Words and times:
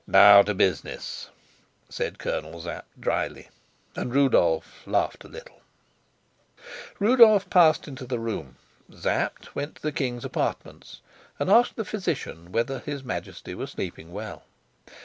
"Now 0.07 0.41
to 0.41 0.55
business," 0.55 1.29
said 1.87 2.17
Colonel 2.17 2.59
Sapt 2.59 2.99
dryly; 2.99 3.49
and 3.95 4.11
Rudolf 4.11 4.81
laughed 4.87 5.23
a 5.23 5.27
little. 5.27 5.61
Rudolf 6.97 7.47
passed 7.51 7.87
into 7.87 8.07
the 8.07 8.17
room. 8.17 8.55
Sapt 8.91 9.53
went 9.55 9.75
to 9.75 9.81
the 9.83 9.91
king's 9.91 10.25
apartments, 10.25 11.01
and 11.37 11.51
asked 11.51 11.75
the 11.75 11.85
physician 11.85 12.51
whether 12.51 12.79
his 12.79 13.03
Majesty 13.03 13.53
were 13.53 13.67
sleeping 13.67 14.11
well. 14.11 14.41